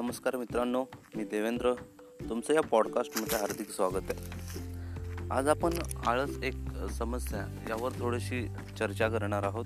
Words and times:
नमस्कार 0.00 0.36
मित्रांनो 0.36 0.84
मी 1.16 1.24
देवेंद्र. 1.24 1.72
तुमचं 2.28 2.54
या 2.54 2.60
पॉडकास्टमध्ये 2.60 3.38
हार्दिक 3.38 3.70
स्वागत 3.70 4.10
आहे. 4.10 5.28
आज 5.30 5.48
आपण 5.48 5.70
आळस 6.06 6.38
एक 6.42 6.54
समस्या 6.98 7.40
यावर 7.68 7.92
थोडीशी 7.98 8.46
चर्चा 8.78 9.08
करणार 9.08 9.42
आहोत. 9.42 9.64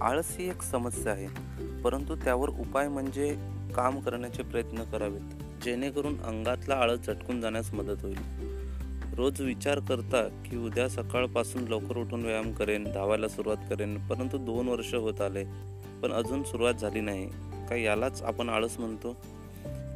आळस 0.00 0.36
ही 0.38 0.48
एक 0.48 0.62
समस्या 0.62 1.12
आहे 1.12 1.28
परंतु 1.82 2.16
त्यावर 2.16 2.48
उपाय 2.48 2.88
म्हणजे 2.88 3.36
काम 3.76 4.00
करण्याचे 4.00 4.42
प्रयत्न 4.42 4.84
करावेत 4.84 5.62
जेणेकरून 5.64 6.20
अंगातला 6.20 6.74
आळस 6.74 6.98
झटकून 6.98 7.40
जाण्यास 7.40 7.74
मदत 7.74 8.02
होईल. 8.02 8.18
रोज 9.16 9.40
विचार 9.40 9.78
करता 9.78 10.42
की 10.44 10.56
उद्या 10.56 10.88
सकाळपासून 10.88 11.64
लवकर 11.64 11.96
उठून 11.96 12.24
व्यायाम 12.24 12.52
करेन 12.52 12.84
धावायला 12.84 13.28
सुरुवात 13.28 13.68
करेन 13.70 14.08
परंतु 14.08 14.38
दोन 14.38 14.68
वर्ष 14.68 14.94
होत 14.94 15.20
आले 15.20 15.44
पण 16.02 16.12
अजून 16.12 16.42
सुरुवात 16.42 16.74
झाली 16.74 17.00
नाही. 17.00 17.30
का 17.72 17.76
यालाच 17.76 18.22
आपण 18.22 18.48
आळस 18.48 18.78
म्हणतो 18.78 19.12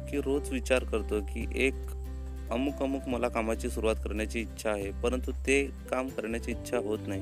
की 0.09 0.17
रोज 0.17 0.49
विचार 0.51 0.83
करतो 0.83 1.19
की 1.21 1.45
एक 1.55 1.73
अमुक 2.51 2.81
अमुक 2.81 3.07
मला 3.07 3.27
कामाची 3.27 3.69
सुरुवात 3.69 3.95
करण्याची 3.95 4.39
इच्छा 4.39 4.71
आहे 4.71 4.91
परंतु 4.91 5.31
ते 5.31 5.63
काम 5.91 6.07
करण्याची 6.07 6.51
इच्छा 6.51 6.77
होत 6.77 6.99
नाही. 7.07 7.21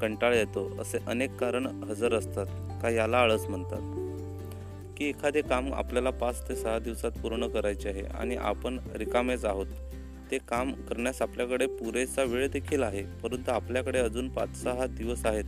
कंटाळ 0.00 0.34
येतो 0.34 0.80
असे 0.80 0.98
अनेक 1.06 1.36
कारण 1.36 1.66
हजर 1.66 2.14
असतात 2.14 2.46
का 2.82 2.90
याला 2.90 3.18
आळस 3.18 3.46
म्हणतात. 3.46 3.80
की 4.96 5.08
एखादे 5.08 5.42
काम 5.42 5.74
आपल्याला 5.74 6.10
पाच 6.10 6.48
ते 6.48 6.56
सहा 6.56 6.78
दिवसात 6.78 7.10
पूर्ण 7.12 7.46
करायचे 7.48 7.88
आहे 7.88 8.02
आणि 8.02 8.36
आपण 8.36 8.78
रिकामेच 8.94 9.44
आहोत 9.44 9.66
ते 10.30 10.38
काम 10.38 10.72
करण्यास 10.72 11.22
आपल्याकडे 11.22 11.66
पुरेसा 11.66 12.22
वेळ 12.22 12.48
देखील 12.48 12.82
आहे 12.82 13.02
परंतु 13.02 13.50
आपल्याकडे 13.50 13.98
अजून 13.98 14.28
पाच 14.28 14.62
सहा 14.62 14.86
दिवस 14.86 15.26
आहेत 15.26 15.44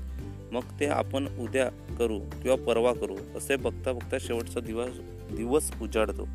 मग 0.52 0.62
ते 0.80 0.86
आपण 0.86 1.26
उद्या 1.40 1.68
करू 1.98 2.18
किंवा 2.42 2.56
परवा 2.66 2.92
करू 2.92 3.16
असे 3.36 3.56
बघता 3.56 3.92
बघता 3.92 4.18
शेवटचा 4.20 4.60
दिवस 4.60 4.98
दिवस 5.36 5.70
उजाडतो 5.82 6.28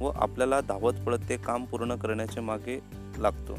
व 0.00 0.10
आपल्याला 0.14 0.60
धावत 0.60 1.00
पडत 1.06 1.28
ते 1.28 1.36
काम 1.36 1.64
पूर्ण 1.64 1.94
करण्याच्या 1.96 2.42
मागे 2.42 2.78
लागतो. 3.18 3.56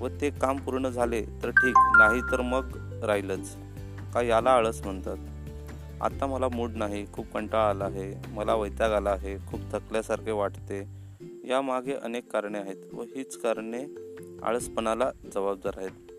व 0.00 0.08
ते 0.20 0.30
काम 0.30 0.56
पूर्ण 0.56 0.88
झाले 0.88 1.22
तर 1.42 1.50
ठीक 1.50 1.76
नाही 1.98 2.20
तर 2.32 2.40
मग 2.40 2.76
राहीलच. 3.04 3.56
का 4.14 4.22
याला 4.22 4.50
आळस 4.50 4.80
म्हणतात. 4.84 5.16
आता 6.02 6.26
मला 6.26 6.48
मूड 6.48 6.76
नाही 6.76 7.04
खूप 7.12 7.32
कंटाळा 7.34 7.68
आला 7.70 7.84
आहे 7.84 8.12
मला 8.34 8.54
वैताग 8.54 8.92
आला 8.92 9.10
आहे 9.10 9.36
खूप 9.46 9.60
थकल्यासारखे 9.72 10.30
वाटते. 10.30 10.80
यामागे 11.44 11.94
अनेक 11.94 12.30
कारणे 12.32 12.58
आहेत 12.58 12.94
व 12.94 13.02
हीच 13.02 13.36
कारणे 13.36 13.84
आळसपणाला 14.42 15.10
जबाबदार 15.34 15.78
आहेत. 15.78 16.12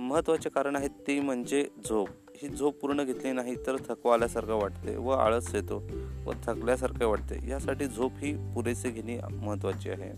महत्त्वाचे 0.00 0.48
कारण 0.48 0.76
आहेत 0.76 0.90
ते 1.06 1.20
म्हणजे 1.20 1.64
झोप. 1.88 2.08
ही 2.36 2.48
झोप 2.48 2.78
पूर्ण 2.80 3.04
घेतली 3.04 3.32
नाही 3.32 3.54
तर 3.66 3.76
थकवा 3.88 4.14
आल्यासारखं 4.14 4.54
वाटते 4.54 4.96
व 4.96 5.10
आळस 5.10 5.54
येतो 5.54 5.82
व 6.26 6.32
थकल्यासारखे 6.46 7.04
वाटते. 7.04 7.38
यासाठी 7.48 7.86
झोप 7.86 8.18
ही 8.18 8.32
पुरेसे 8.54 8.90
घेणे 8.90 9.18
महत्त्वाची 9.32 9.90
आहे. 9.90 10.10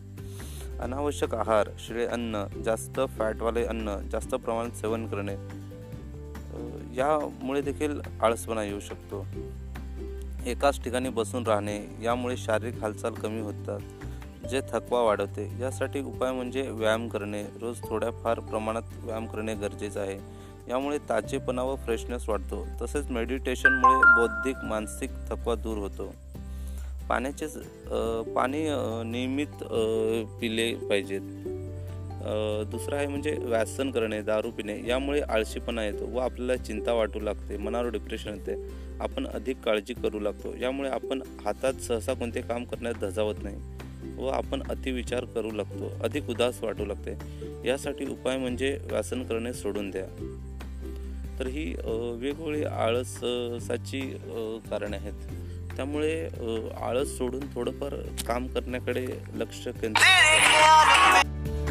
अनावश्यक 0.80 1.34
आहार 1.34 1.68
शिळे 1.78 2.06
अन्न 2.06 2.44
जास्त 2.64 3.00
फॅटवाले 3.18 3.64
अन्न 3.64 3.96
जास्त 4.12 4.34
प्रमाणात 4.34 4.76
सेवन 4.76 5.06
करणे 5.06 5.34
यामुळे 6.96 7.60
देखील 7.62 8.00
आळसपणा 8.22 8.62
येऊ 8.62 8.80
शकतो. 8.80 9.26
एकाच 10.46 10.82
ठिकाणी 10.84 11.08
बसून 11.08 11.46
राहणे 11.46 11.78
यामुळे 12.02 12.36
शारीरिक 12.36 12.80
हालचाल 12.80 13.14
कमी 13.14 13.40
होतात 13.40 14.46
जे 14.48 14.60
थकवा 14.70 15.02
वाढवते. 15.02 15.50
यासाठी 15.60 16.00
उपाय 16.00 16.32
म्हणजे 16.32 16.62
व्यायाम 16.70 17.08
करणे. 17.08 17.42
रोज 17.60 17.80
थोड्याफार 17.88 18.40
प्रमाणात 18.40 18.82
व्यायाम 18.94 19.26
करणे 19.26 19.54
गरजेचे 19.54 20.00
आहे. 20.00 20.18
यामुळे 20.68 20.98
ताजेपणा 21.08 21.62
व 21.62 21.74
फ्रेशनेस 21.76 22.28
वाढतो. 22.28 22.66
तसेच 22.82 23.10
मेडिटेशनमुळे 23.10 24.16
बौद्धिक 24.16 24.64
मानसिक 24.64 25.10
थकवा 25.30 25.54
दूर 25.54 25.78
होतो. 25.78 26.12
पाण्याचे 27.08 27.46
पाणी 28.34 28.64
नियमित 29.04 29.64
पिले 30.40 30.74
पाहिजेत. 30.88 31.20
दुसरं 32.70 32.96
आहे 32.96 33.06
म्हणजे 33.06 33.36
व्यासन 33.40 33.90
करणे 33.90 34.20
दारू 34.22 34.50
पिणे 34.50 34.78
यामुळे 34.88 35.20
आळशीपणा 35.20 35.84
येतो 35.84 36.06
व 36.06 36.18
आपल्याला 36.18 36.56
चिंता 36.56 36.92
वाटू 36.92 37.20
लागते 37.20 37.56
मनावर 37.56 37.88
डिप्रेशन 37.90 38.30
येते. 38.30 38.54
आपण 39.00 39.26
अधिक 39.26 39.60
काळजी 39.64 39.94
करू 39.94 40.20
लागतो. 40.20 40.54
यामुळे 40.60 40.90
आपण 40.90 41.22
हातात 41.44 41.80
सहसा 41.82 42.12
कोणते 42.14 42.40
काम 42.40 42.64
करण्यात 42.64 42.94
धजावत 43.00 43.42
नाही 43.42 43.56
व 44.18 44.26
आपण 44.28 44.62
अतिविचार 44.70 45.24
करू 45.24 45.50
लागतो. 45.50 45.90
अधिक 46.04 46.30
उदास 46.30 46.62
वाटू 46.62 46.84
लागते. 46.86 47.16
यासाठी 47.64 48.06
उपाय 48.10 48.38
म्हणजे 48.38 48.78
व्यासन 48.82 49.22
करणे 49.24 49.52
सोडून 49.52 49.90
द्या. 49.90 50.06
तर 51.38 51.46
ही 51.46 51.64
वेगवेगळी 52.20 52.64
आळसाची 52.64 54.00
कारणे 54.70 54.96
आहेत. 54.96 55.12
त्यामुळे 55.76 56.14
आळस 56.80 57.16
सोडून 57.18 57.46
थोडंफार 57.54 57.94
काम 58.26 58.46
करण्याकडे 58.46 59.06
लक्ष 59.34 59.66
केंद्रित 59.80 61.61